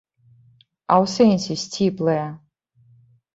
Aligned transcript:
А 0.93 0.97
ў 1.03 1.11
сэнсе, 1.17 1.57
сціплыя? 1.65 2.25